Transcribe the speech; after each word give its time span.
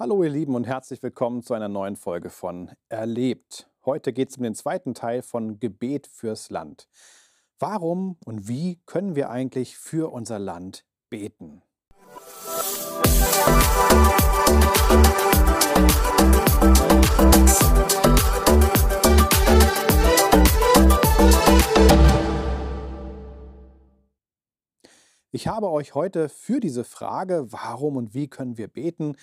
Hallo 0.00 0.22
ihr 0.22 0.30
Lieben 0.30 0.54
und 0.54 0.64
herzlich 0.64 1.02
willkommen 1.02 1.42
zu 1.42 1.54
einer 1.54 1.66
neuen 1.66 1.96
Folge 1.96 2.30
von 2.30 2.70
Erlebt. 2.88 3.68
Heute 3.84 4.12
geht 4.12 4.30
es 4.30 4.36
um 4.36 4.44
den 4.44 4.54
zweiten 4.54 4.94
Teil 4.94 5.22
von 5.22 5.58
Gebet 5.58 6.06
fürs 6.06 6.50
Land. 6.50 6.88
Warum 7.58 8.16
und 8.24 8.46
wie 8.46 8.78
können 8.86 9.16
wir 9.16 9.28
eigentlich 9.28 9.76
für 9.76 10.12
unser 10.12 10.38
Land 10.38 10.84
beten? 11.10 11.62
Ich 25.30 25.46
habe 25.46 25.70
euch 25.70 25.94
heute 25.94 26.30
für 26.30 26.58
diese 26.58 26.84
Frage, 26.84 27.52
warum 27.52 27.96
und 27.96 28.14
wie 28.14 28.28
können 28.28 28.56
wir 28.56 28.66
beten, 28.66 29.14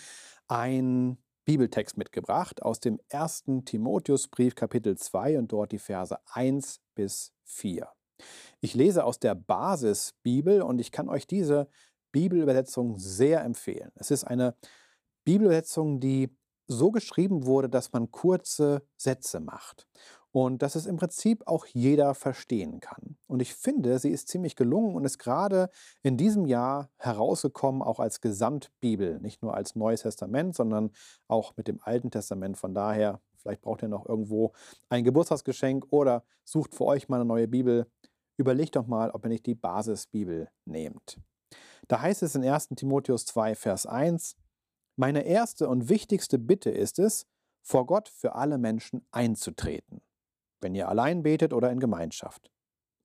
einen 0.48 1.18
Bibeltext 1.46 1.98
mitgebracht 1.98 2.62
aus 2.62 2.80
dem 2.80 3.00
ersten 3.08 3.66
Timotheusbrief 3.66 4.54
Kapitel 4.54 4.96
2 4.96 5.40
und 5.40 5.52
dort 5.52 5.72
die 5.72 5.80
Verse 5.80 6.16
1 6.32 6.80
bis 6.94 7.34
4. 7.46 7.90
Ich 8.62 8.76
lese 8.76 9.04
aus 9.04 9.18
der 9.18 9.34
Basisbibel 9.34 10.62
und 10.62 10.78
ich 10.78 10.92
kann 10.92 11.10
euch 11.10 11.26
diese 11.26 11.68
Bibelübersetzung 12.12 13.00
sehr 13.00 13.44
empfehlen. 13.44 13.92
Es 13.96 14.12
ist 14.12 14.26
eine 14.26 14.56
Bibelübersetzung, 15.24 16.00
die 16.00 16.38
so 16.68 16.92
geschrieben 16.92 17.48
wurde, 17.48 17.68
dass 17.68 17.94
man 17.94 18.12
kurze 18.12 18.86
Sätze 18.96 19.40
macht 19.40 19.88
und 20.32 20.62
dass 20.62 20.76
es 20.76 20.86
im 20.86 20.98
Prinzip 20.98 21.48
auch 21.48 21.66
jeder 21.66 22.14
verstehen 22.14 22.80
kann. 22.80 23.15
Und 23.28 23.42
ich 23.42 23.56
finde, 23.56 23.98
sie 24.00 24.12
ist 24.12 24.28
ziemlich 24.28 24.56
gelungen 24.56 24.96
und 24.96 25.06
ist 25.06 25.18
gerade 25.18 25.70
in 26.04 26.18
diesem 26.18 26.46
Jahr 26.46 26.90
herausgekommen, 26.98 27.82
auch 27.82 28.00
als 28.00 28.22
Gesamtbibel, 28.22 29.20
nicht 29.20 29.42
nur 29.42 29.56
als 29.56 29.76
Neues 29.76 30.04
Testament, 30.04 30.56
sondern 30.56 30.92
auch 31.28 31.58
mit 31.58 31.68
dem 31.68 31.80
Alten 31.82 32.12
Testament. 32.12 32.58
Von 32.58 32.74
daher, 32.74 33.22
vielleicht 33.38 33.62
braucht 33.62 33.82
ihr 33.82 33.88
noch 33.88 34.08
irgendwo 34.08 34.54
ein 34.90 35.04
Geburtstagsgeschenk 35.04 35.88
oder 35.90 36.24
sucht 36.44 36.76
für 36.76 36.86
euch 36.86 37.10
mal 37.10 37.18
eine 37.18 37.26
neue 37.26 37.48
Bibel. 37.48 37.88
Überlegt 38.38 38.76
doch 38.76 38.86
mal, 38.86 39.10
ob 39.12 39.26
ihr 39.26 39.30
nicht 39.30 39.46
die 39.46 39.56
Basisbibel 39.56 40.50
nehmt. 40.66 41.20
Da 41.88 42.02
heißt 42.02 42.22
es 42.24 42.36
in 42.36 42.44
1 42.44 42.70
Timotheus 42.76 43.26
2, 43.26 43.56
Vers 43.56 43.86
1, 43.86 44.36
Meine 44.98 45.24
erste 45.24 45.68
und 45.68 45.90
wichtigste 45.90 46.38
Bitte 46.38 46.70
ist 46.70 47.00
es, 47.00 47.28
vor 47.62 47.86
Gott 47.88 48.10
für 48.10 48.36
alle 48.36 48.58
Menschen 48.58 49.08
einzutreten 49.12 50.02
wenn 50.66 50.74
ihr 50.74 50.90
allein 50.90 51.22
betet 51.22 51.54
oder 51.54 51.72
in 51.72 51.80
Gemeinschaft, 51.80 52.52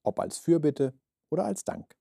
ob 0.02 0.18
als 0.20 0.38
Fürbitte 0.38 0.94
oder 1.30 1.44
als 1.44 1.64
Dank. 1.64 1.96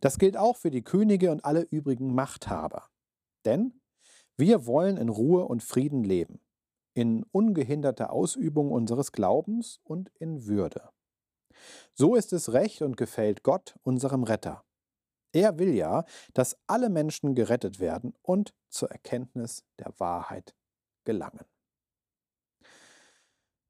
Das 0.00 0.18
gilt 0.18 0.36
auch 0.36 0.56
für 0.56 0.70
die 0.70 0.82
Könige 0.82 1.30
und 1.30 1.44
alle 1.44 1.62
übrigen 1.62 2.14
Machthaber. 2.14 2.88
Denn 3.44 3.80
wir 4.36 4.66
wollen 4.66 4.96
in 4.96 5.08
Ruhe 5.08 5.44
und 5.44 5.62
Frieden 5.62 6.02
leben, 6.02 6.40
in 6.94 7.24
ungehinderter 7.30 8.12
Ausübung 8.12 8.72
unseres 8.72 9.12
Glaubens 9.12 9.80
und 9.84 10.10
in 10.18 10.46
Würde. 10.46 10.90
So 11.94 12.16
ist 12.16 12.32
es 12.32 12.52
recht 12.52 12.82
und 12.82 12.96
gefällt 12.96 13.42
Gott, 13.42 13.76
unserem 13.82 14.24
Retter. 14.24 14.64
Er 15.32 15.58
will 15.58 15.74
ja, 15.74 16.04
dass 16.32 16.56
alle 16.66 16.88
Menschen 16.90 17.34
gerettet 17.34 17.80
werden 17.80 18.14
und 18.22 18.54
zur 18.68 18.90
Erkenntnis 18.90 19.64
der 19.78 19.92
Wahrheit 19.98 20.54
gelangen. 21.04 21.44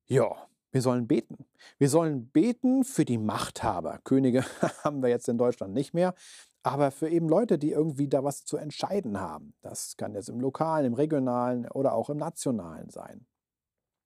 Ja, 0.07 0.47
wir 0.75 0.83
sollen 0.83 1.07
beten. 1.07 1.47
Wir 1.79 1.89
sollen 1.89 2.27
beten 2.31 2.83
für 2.83 3.05
die 3.05 3.17
Machthaber. 3.17 4.01
Könige 4.03 4.45
haben 4.83 5.03
wir 5.03 5.09
jetzt 5.09 5.29
in 5.29 5.39
Deutschland 5.39 5.73
nicht 5.73 5.95
mehr, 5.95 6.17
aber 6.65 6.91
für 6.91 7.09
eben 7.09 7.29
Leute, 7.29 7.59
die 7.59 7.71
irgendwie 7.71 8.09
da 8.09 8.25
was 8.25 8.45
zu 8.45 8.57
entscheiden 8.57 9.21
haben. 9.21 9.55
Das 9.61 9.97
kann 9.97 10.15
jetzt 10.15 10.29
im 10.29 10.41
lokalen, 10.41 10.87
im 10.87 10.95
regionalen 10.95 11.71
oder 11.71 11.95
auch 11.95 12.11
im 12.11 12.17
nationalen 12.17 12.91
sein. 12.91 13.25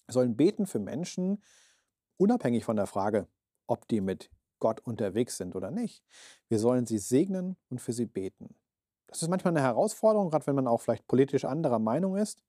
Wir 0.07 0.13
sollen 0.13 0.37
beten 0.37 0.67
für 0.67 0.79
Menschen, 0.79 1.43
unabhängig 2.19 2.67
von 2.67 2.77
der 2.77 2.87
Frage, 2.87 3.29
ob 3.67 3.89
die 3.89 4.03
mit 4.03 4.31
Gott 4.59 4.81
unterwegs 4.81 5.39
sind 5.39 5.57
oder 5.57 5.71
nicht. 5.71 6.05
Wir 6.49 6.59
sollen 6.59 6.85
sie 6.85 6.99
segnen 6.99 7.57
und 7.71 7.81
für 7.81 7.95
sie 7.95 8.07
beten. 8.07 8.55
Das 9.07 9.23
ist 9.23 9.29
manchmal 9.29 9.57
eine 9.57 9.63
Herausforderung, 9.63 10.29
gerade 10.29 10.47
wenn 10.47 10.57
man 10.57 10.67
auch 10.67 10.83
vielleicht 10.83 11.07
politisch 11.07 11.47
anderer 11.47 11.79
Meinung 11.79 12.19
ist. 12.19 12.43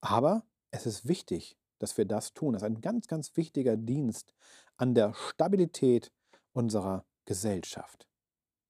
Aber 0.00 0.44
es 0.70 0.86
ist 0.86 1.08
wichtig, 1.08 1.58
dass 1.80 1.98
wir 1.98 2.04
das 2.04 2.32
tun. 2.32 2.52
Das 2.52 2.62
ist 2.62 2.66
ein 2.66 2.80
ganz, 2.80 3.08
ganz 3.08 3.36
wichtiger 3.36 3.76
Dienst 3.76 4.34
an 4.76 4.94
der 4.94 5.12
Stabilität 5.14 6.12
unserer 6.52 7.04
Gesellschaft. 7.24 8.08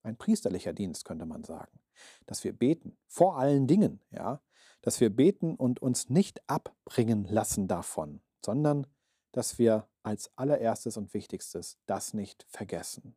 Ein 0.02 0.16
priesterlicher 0.16 0.72
Dienst, 0.72 1.04
könnte 1.04 1.26
man 1.26 1.44
sagen. 1.44 1.78
Dass 2.24 2.44
wir 2.44 2.54
beten, 2.54 2.96
vor 3.06 3.36
allen 3.36 3.66
Dingen, 3.66 4.00
ja, 4.10 4.40
dass 4.80 5.00
wir 5.00 5.14
beten 5.14 5.54
und 5.54 5.82
uns 5.82 6.08
nicht 6.08 6.40
abbringen 6.48 7.24
lassen 7.24 7.68
davon, 7.68 8.22
sondern 8.42 8.86
dass 9.32 9.58
wir 9.58 9.88
als 10.02 10.30
allererstes 10.36 10.96
und 10.96 11.12
wichtigstes 11.12 11.78
das 11.84 12.14
nicht 12.14 12.46
vergessen. 12.48 13.16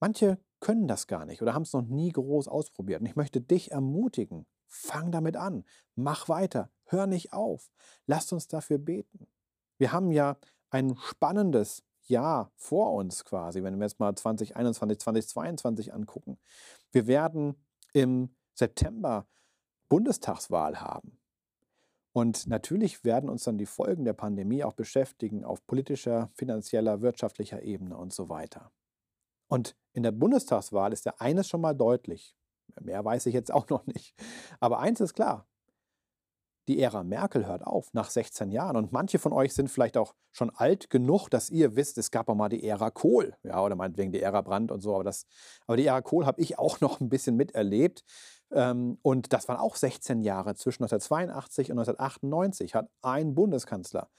Manche 0.00 0.38
können 0.60 0.88
das 0.88 1.06
gar 1.06 1.26
nicht 1.26 1.42
oder 1.42 1.54
haben 1.54 1.62
es 1.62 1.72
noch 1.72 1.82
nie 1.82 2.12
groß 2.12 2.48
ausprobiert. 2.48 3.00
Und 3.00 3.06
ich 3.06 3.16
möchte 3.16 3.40
dich 3.40 3.72
ermutigen, 3.72 4.46
fang 4.66 5.12
damit 5.12 5.36
an, 5.36 5.64
mach 5.94 6.28
weiter, 6.28 6.70
hör 6.88 7.06
nicht 7.06 7.32
auf, 7.32 7.70
lasst 8.06 8.32
uns 8.32 8.48
dafür 8.48 8.78
beten. 8.78 9.26
Wir 9.78 9.92
haben 9.92 10.10
ja 10.10 10.36
ein 10.70 10.96
spannendes 10.96 11.84
Jahr 12.02 12.50
vor 12.56 12.94
uns 12.94 13.24
quasi, 13.24 13.62
wenn 13.62 13.78
wir 13.78 13.86
jetzt 13.86 14.00
mal 14.00 14.14
2021, 14.14 14.98
2022 14.98 15.94
angucken. 15.94 16.38
Wir 16.90 17.06
werden 17.06 17.54
im 17.92 18.34
September 18.54 19.26
Bundestagswahl 19.88 20.80
haben. 20.80 21.18
Und 22.12 22.46
natürlich 22.46 23.04
werden 23.04 23.30
uns 23.30 23.44
dann 23.44 23.58
die 23.58 23.66
Folgen 23.66 24.04
der 24.04 24.12
Pandemie 24.12 24.64
auch 24.64 24.72
beschäftigen 24.72 25.44
auf 25.44 25.64
politischer, 25.66 26.30
finanzieller, 26.34 27.00
wirtschaftlicher 27.00 27.62
Ebene 27.62 27.96
und 27.96 28.12
so 28.12 28.28
weiter. 28.28 28.72
Und 29.46 29.76
in 29.92 30.02
der 30.02 30.10
Bundestagswahl 30.12 30.92
ist 30.92 31.04
ja 31.04 31.14
eines 31.18 31.48
schon 31.48 31.60
mal 31.60 31.74
deutlich. 31.74 32.36
Mehr 32.80 33.04
weiß 33.04 33.26
ich 33.26 33.34
jetzt 33.34 33.52
auch 33.52 33.68
noch 33.68 33.86
nicht. 33.86 34.14
Aber 34.60 34.80
eins 34.80 35.00
ist 35.00 35.14
klar. 35.14 35.46
Die 36.68 36.80
Ära 36.80 37.02
Merkel 37.02 37.46
hört 37.46 37.66
auf 37.66 37.92
nach 37.94 38.10
16 38.10 38.50
Jahren. 38.50 38.76
Und 38.76 38.92
manche 38.92 39.18
von 39.18 39.32
euch 39.32 39.54
sind 39.54 39.70
vielleicht 39.70 39.96
auch 39.96 40.14
schon 40.32 40.50
alt 40.50 40.90
genug, 40.90 41.30
dass 41.30 41.48
ihr 41.48 41.76
wisst, 41.76 41.96
es 41.96 42.10
gab 42.10 42.28
auch 42.28 42.34
mal 42.34 42.50
die 42.50 42.62
Ära 42.62 42.90
Kohl. 42.90 43.34
Ja, 43.42 43.62
oder 43.62 43.74
meinetwegen 43.74 44.12
die 44.12 44.20
Ära 44.20 44.42
Brandt 44.42 44.70
und 44.70 44.82
so. 44.82 44.94
Aber, 44.94 45.04
das, 45.04 45.26
aber 45.66 45.78
die 45.78 45.86
Ära 45.86 46.02
Kohl 46.02 46.26
habe 46.26 46.42
ich 46.42 46.58
auch 46.58 46.80
noch 46.80 47.00
ein 47.00 47.08
bisschen 47.08 47.36
miterlebt. 47.36 48.04
Ähm, 48.52 48.98
und 49.00 49.32
das 49.32 49.48
waren 49.48 49.56
auch 49.56 49.76
16 49.76 50.22
Jahre. 50.22 50.54
Zwischen 50.56 50.82
1982 50.84 51.72
und 51.72 51.78
1998 51.78 52.74
hat 52.74 52.90
ein 53.00 53.34
Bundeskanzler 53.34 54.10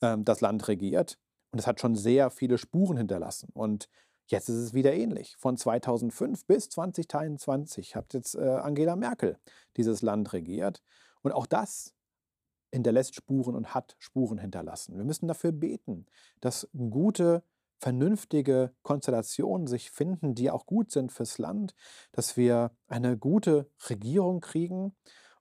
ähm, 0.00 0.24
das 0.24 0.40
Land 0.40 0.68
regiert. 0.68 1.18
Und 1.52 1.58
es 1.58 1.66
hat 1.66 1.80
schon 1.80 1.96
sehr 1.96 2.30
viele 2.30 2.56
Spuren 2.56 2.96
hinterlassen. 2.96 3.50
Und 3.52 3.88
Jetzt 4.30 4.48
ist 4.48 4.56
es 4.56 4.74
wieder 4.74 4.94
ähnlich. 4.94 5.36
Von 5.38 5.56
2005 5.56 6.46
bis 6.46 6.68
2023 6.68 7.96
hat 7.96 8.14
jetzt 8.14 8.36
äh, 8.36 8.38
Angela 8.38 8.94
Merkel 8.94 9.36
dieses 9.76 10.02
Land 10.02 10.32
regiert. 10.32 10.82
Und 11.22 11.32
auch 11.32 11.46
das 11.46 11.96
hinterlässt 12.72 13.16
Spuren 13.16 13.56
und 13.56 13.74
hat 13.74 13.96
Spuren 13.98 14.38
hinterlassen. 14.38 14.96
Wir 14.96 15.04
müssen 15.04 15.26
dafür 15.26 15.50
beten, 15.50 16.06
dass 16.40 16.68
gute, 16.72 17.42
vernünftige 17.80 18.72
Konstellationen 18.82 19.66
sich 19.66 19.90
finden, 19.90 20.36
die 20.36 20.52
auch 20.52 20.64
gut 20.64 20.92
sind 20.92 21.10
fürs 21.10 21.38
Land, 21.38 21.74
dass 22.12 22.36
wir 22.36 22.70
eine 22.86 23.18
gute 23.18 23.68
Regierung 23.88 24.40
kriegen 24.40 24.94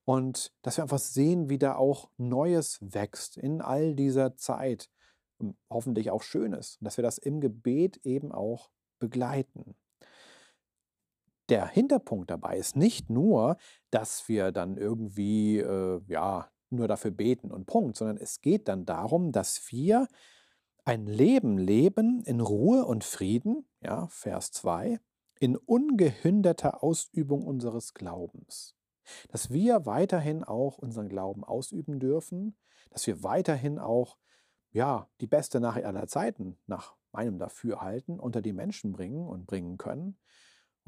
und 0.04 0.52
dass 0.64 0.78
wir 0.78 0.84
einfach 0.84 0.98
sehen, 0.98 1.48
wie 1.50 1.60
da 1.60 1.76
auch 1.76 2.10
Neues 2.18 2.80
wächst 2.82 3.38
in 3.38 3.62
all 3.62 3.94
dieser 3.94 4.36
Zeit. 4.36 4.90
Hoffentlich 5.70 6.10
auch 6.10 6.24
Schönes. 6.24 6.80
Dass 6.82 6.98
wir 6.98 7.04
das 7.04 7.20
im 7.20 7.40
Gebet 7.40 7.98
eben 8.04 8.32
auch 8.32 8.72
begleiten. 9.00 9.76
Der 11.50 11.68
Hinterpunkt 11.68 12.30
dabei 12.30 12.58
ist 12.58 12.76
nicht 12.76 13.10
nur, 13.10 13.58
dass 13.90 14.28
wir 14.30 14.52
dann 14.52 14.78
irgendwie 14.78 15.58
äh, 15.58 16.02
ja, 16.08 16.52
nur 16.70 16.88
dafür 16.88 17.12
beten 17.12 17.52
und 17.52 17.66
Punkt, 17.66 17.98
sondern 17.98 18.18
es 18.18 18.42
geht 18.42 18.68
dann 18.68 18.86
darum, 18.86 19.32
dass 19.32 19.72
wir 19.72 20.08
ein 20.86 21.06
Leben 21.08 21.58
leben 21.58 22.24
in 22.24 22.40
Ruhe 22.40 22.86
und 22.86 23.04
Frieden, 23.04 23.68
ja, 23.82 24.08
Vers 24.08 24.52
2, 24.52 25.00
in 25.40 25.56
ungehinderter 25.56 26.84
Ausübung 26.84 27.46
unseres 27.46 27.94
Glaubens. 27.94 28.76
Dass 29.30 29.50
wir 29.50 29.86
weiterhin 29.86 30.44
auch 30.44 30.78
unseren 30.78 31.10
Glauben 31.10 31.44
ausüben 31.44 32.00
dürfen, 32.00 32.58
dass 32.92 33.08
wir 33.08 33.24
weiterhin 33.24 33.80
auch 33.80 34.18
ja, 34.72 35.10
die 35.20 35.28
beste 35.28 35.60
Nachricht 35.60 35.86
aller 35.86 36.08
Zeiten 36.08 36.58
nach 36.68 36.96
meinem 37.12 37.40
Dafürhalten 37.40 38.20
unter 38.20 38.42
die 38.42 38.54
Menschen 38.54 38.92
bringen 38.92 39.28
und 39.28 39.46
bringen 39.48 39.78
können 39.78 40.18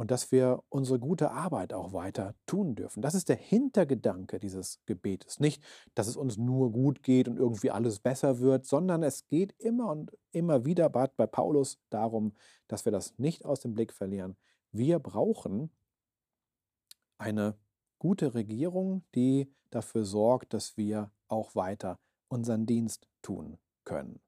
und 0.02 0.10
dass 0.10 0.32
wir 0.32 0.64
unsere 0.70 0.98
gute 0.98 1.30
Arbeit 1.30 1.74
auch 1.74 1.94
weiter 1.94 2.34
tun 2.48 2.74
dürfen. 2.74 3.04
Das 3.04 3.14
ist 3.14 3.30
der 3.30 3.36
Hintergedanke 3.36 4.40
dieses 4.40 4.80
Gebetes. 4.88 5.40
Nicht, 5.40 5.64
dass 5.94 6.08
es 6.08 6.18
uns 6.18 6.38
nur 6.38 6.72
gut 6.72 7.04
geht 7.04 7.28
und 7.28 7.38
irgendwie 7.38 7.70
alles 7.70 8.00
besser 8.00 8.40
wird, 8.40 8.66
sondern 8.66 9.04
es 9.04 9.28
geht 9.28 9.54
immer 9.60 9.92
und 9.92 10.12
immer 10.32 10.66
wieder 10.66 10.90
bei 10.90 11.06
Paulus 11.28 11.80
darum, 11.92 12.34
dass 12.68 12.86
wir 12.86 12.92
das 12.92 13.18
nicht 13.20 13.46
aus 13.46 13.60
dem 13.60 13.74
Blick 13.76 13.94
verlieren. 13.94 14.38
Wir 14.72 14.98
brauchen 14.98 15.70
eine 17.20 17.56
gute 18.00 18.34
Regierung, 18.34 19.04
die 19.14 19.54
dafür 19.70 20.06
sorgt, 20.06 20.56
dass 20.56 20.78
wir 20.78 21.12
auch 21.28 21.54
weiter 21.54 22.00
unseren 22.28 22.66
Dienst 22.66 23.08
tun 23.22 23.60
können. 23.84 24.20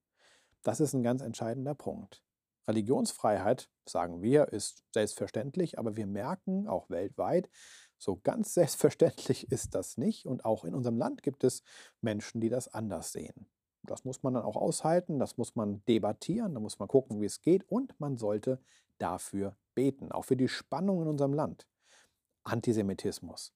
Das 0.63 0.79
ist 0.79 0.93
ein 0.93 1.03
ganz 1.03 1.21
entscheidender 1.21 1.75
Punkt. 1.75 2.23
Religionsfreiheit, 2.67 3.69
sagen 3.87 4.21
wir, 4.21 4.47
ist 4.49 4.83
selbstverständlich, 4.93 5.77
aber 5.77 5.97
wir 5.97 6.07
merken 6.07 6.67
auch 6.67 6.89
weltweit, 6.89 7.49
so 7.97 8.19
ganz 8.23 8.53
selbstverständlich 8.53 9.51
ist 9.51 9.75
das 9.75 9.97
nicht. 9.97 10.25
Und 10.25 10.45
auch 10.45 10.63
in 10.63 10.73
unserem 10.73 10.97
Land 10.97 11.23
gibt 11.23 11.43
es 11.43 11.63
Menschen, 12.01 12.41
die 12.41 12.49
das 12.49 12.67
anders 12.73 13.11
sehen. 13.11 13.49
Das 13.85 14.05
muss 14.05 14.23
man 14.23 14.33
dann 14.33 14.43
auch 14.43 14.55
aushalten, 14.55 15.19
das 15.19 15.37
muss 15.37 15.55
man 15.55 15.83
debattieren, 15.85 16.53
da 16.53 16.61
muss 16.61 16.79
man 16.79 16.87
gucken, 16.87 17.19
wie 17.19 17.25
es 17.25 17.41
geht 17.41 17.69
und 17.69 17.99
man 17.99 18.17
sollte 18.17 18.61
dafür 18.97 19.57
beten, 19.75 20.13
auch 20.13 20.23
für 20.23 20.37
die 20.37 20.47
Spannung 20.47 21.01
in 21.01 21.09
unserem 21.09 21.33
Land. 21.33 21.67
Antisemitismus 22.45 23.53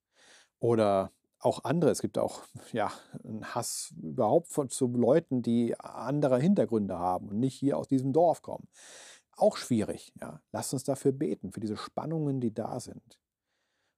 oder 0.59 1.11
auch 1.39 1.63
andere. 1.63 1.91
Es 1.91 2.01
gibt 2.01 2.17
auch 2.17 2.43
ja, 2.71 2.91
einen 3.23 3.55
Hass 3.55 3.93
überhaupt 4.01 4.49
von, 4.49 4.69
zu 4.69 4.87
Leuten, 4.87 5.41
die 5.41 5.79
andere 5.79 6.39
Hintergründe 6.39 6.97
haben 6.97 7.29
und 7.29 7.39
nicht 7.39 7.55
hier 7.55 7.77
aus 7.77 7.87
diesem 7.87 8.13
Dorf 8.13 8.41
kommen. 8.41 8.67
Auch 9.35 9.57
schwierig. 9.57 10.13
Ja. 10.19 10.41
Lasst 10.51 10.73
uns 10.73 10.83
dafür 10.83 11.11
beten, 11.11 11.51
für 11.51 11.59
diese 11.59 11.77
Spannungen, 11.77 12.41
die 12.41 12.53
da 12.53 12.79
sind. 12.79 13.19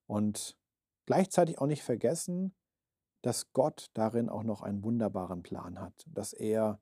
Und 0.06 0.58
gleichzeitig 1.06 1.60
auch 1.60 1.68
nicht 1.68 1.84
vergessen, 1.84 2.54
dass 3.22 3.52
Gott 3.54 3.90
darin 3.94 4.30
auch 4.30 4.44
noch 4.44 4.62
einen 4.62 4.84
wunderbaren 4.84 5.44
Plan 5.44 5.80
hat, 5.80 6.06
dass 6.08 6.34
er 6.34 6.82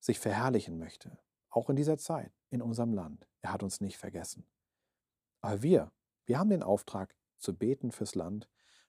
sich 0.00 0.18
verherrlichen 0.20 0.78
möchte, 0.78 1.18
auch 1.50 1.70
in 1.70 1.76
dieser 1.76 1.98
Zeit, 1.98 2.32
in 2.50 2.62
unserem 2.62 2.92
Land. 2.92 3.28
Er 3.42 3.52
hat 3.52 3.62
uns 3.62 3.80
nicht 3.80 3.98
vergessen. 3.98 4.46
Aber 5.40 5.62
wir, 5.62 5.92
wir 6.24 6.38
haben 6.38 6.50
den 6.50 6.62
Auftrag 6.62 7.16
zu 7.38 7.56
beten 7.56 7.92
fürs 7.92 8.14
Land 8.14 8.48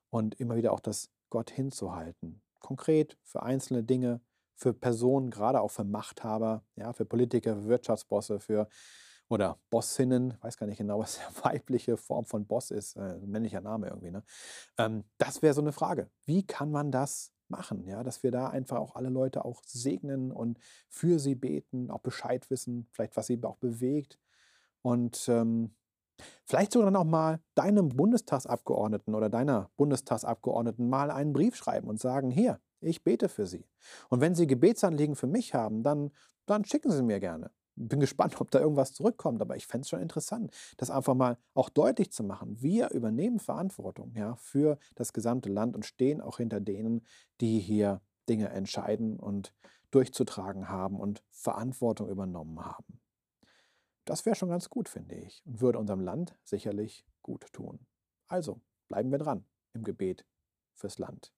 und 0.09 0.39
immer 0.39 0.55
wieder 0.55 0.73
auch 0.73 0.79
das 0.79 1.09
Gott 1.29 1.49
hinzuhalten. 1.49 2.41
Konkret 2.59 3.17
für 3.23 3.43
einzelne 3.43 3.83
Dinge, 3.83 4.21
für 4.55 4.73
Personen, 4.73 5.29
gerade 5.29 5.61
auch 5.61 5.71
für 5.71 5.83
Machthaber, 5.83 6.63
ja, 6.75 6.93
für 6.93 7.05
Politiker, 7.05 7.55
für 7.55 7.67
Wirtschaftsbosse, 7.67 8.39
für 8.39 8.67
oder 9.29 9.59
Bossinnen, 9.69 10.35
weiß 10.41 10.57
gar 10.57 10.67
nicht 10.67 10.77
genau, 10.77 10.99
was 10.99 11.19
die 11.19 11.43
weibliche 11.43 11.97
Form 11.97 12.25
von 12.25 12.45
Boss 12.45 12.71
ist, 12.71 12.95
äh, 12.95 13.17
männlicher 13.19 13.61
Name 13.61 13.87
irgendwie. 13.87 14.11
Ne? 14.11 14.23
Ähm, 14.77 15.03
das 15.17 15.41
wäre 15.41 15.53
so 15.53 15.61
eine 15.61 15.73
Frage. 15.73 16.09
Wie 16.25 16.45
kann 16.45 16.71
man 16.71 16.91
das 16.91 17.33
machen? 17.49 17.85
Ja, 17.85 18.03
dass 18.03 18.23
wir 18.23 18.31
da 18.31 18.49
einfach 18.49 18.77
auch 18.77 18.95
alle 18.95 19.09
Leute 19.09 19.45
auch 19.45 19.61
segnen 19.65 20.31
und 20.31 20.59
für 20.89 21.19
sie 21.19 21.35
beten, 21.35 21.91
auch 21.91 22.01
Bescheid 22.01 22.49
wissen, 22.49 22.87
vielleicht 22.91 23.15
was 23.15 23.27
sie 23.27 23.41
auch 23.43 23.57
bewegt. 23.57 24.19
Und 24.81 25.27
ähm, 25.27 25.75
Vielleicht 26.45 26.71
sogar 26.71 26.91
dann 26.91 26.95
auch 26.95 27.09
mal 27.09 27.39
deinem 27.55 27.89
Bundestagsabgeordneten 27.89 29.15
oder 29.15 29.29
deiner 29.29 29.69
Bundestagsabgeordneten 29.77 30.89
mal 30.89 31.11
einen 31.11 31.33
Brief 31.33 31.55
schreiben 31.55 31.87
und 31.87 31.99
sagen, 31.99 32.31
hier, 32.31 32.59
ich 32.81 33.03
bete 33.03 33.29
für 33.29 33.45
Sie. 33.45 33.67
Und 34.09 34.21
wenn 34.21 34.35
Sie 34.35 34.47
Gebetsanliegen 34.47 35.15
für 35.15 35.27
mich 35.27 35.53
haben, 35.53 35.83
dann, 35.83 36.11
dann 36.45 36.65
schicken 36.65 36.91
Sie 36.91 37.03
mir 37.03 37.19
gerne. 37.19 37.51
Bin 37.75 37.99
gespannt, 37.99 38.41
ob 38.41 38.49
da 38.49 38.59
irgendwas 38.59 38.93
zurückkommt, 38.93 39.41
aber 39.41 39.55
ich 39.55 39.67
fände 39.67 39.83
es 39.83 39.89
schon 39.89 40.01
interessant, 40.01 40.51
das 40.77 40.89
einfach 40.89 41.13
mal 41.13 41.37
auch 41.53 41.69
deutlich 41.69 42.11
zu 42.11 42.23
machen. 42.23 42.59
Wir 42.59 42.89
übernehmen 42.89 43.39
Verantwortung 43.39 44.13
ja, 44.15 44.35
für 44.35 44.79
das 44.95 45.13
gesamte 45.13 45.49
Land 45.49 45.75
und 45.75 45.85
stehen 45.85 46.19
auch 46.19 46.37
hinter 46.37 46.59
denen, 46.59 47.05
die 47.39 47.59
hier 47.59 48.01
Dinge 48.27 48.49
entscheiden 48.49 49.19
und 49.19 49.53
durchzutragen 49.91 50.69
haben 50.69 50.99
und 50.99 51.23
Verantwortung 51.29 52.09
übernommen 52.09 52.65
haben. 52.65 52.99
Das 54.07 54.25
wäre 54.25 54.37
schon 54.37 54.47
ganz 54.47 54.69
gut, 54.69 54.87
finde 54.87 55.15
ich, 55.15 55.45
und 55.45 55.59
würde 55.59 55.79
unserem 55.79 55.99
Land 55.99 56.39
sicherlich 56.45 57.05
gut 57.21 57.51
tun. 57.51 57.85
Also 58.29 58.61
bleiben 58.87 59.11
wir 59.11 59.17
dran 59.17 59.45
im 59.73 59.83
Gebet 59.83 60.25
fürs 60.75 60.97
Land. 60.97 61.33